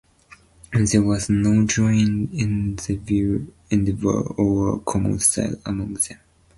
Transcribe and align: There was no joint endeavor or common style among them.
There 0.73 1.03
was 1.03 1.29
no 1.29 1.63
joint 1.67 2.33
endeavor 2.33 4.21
or 4.35 4.79
common 4.79 5.19
style 5.19 5.57
among 5.63 5.93
them. 5.93 6.17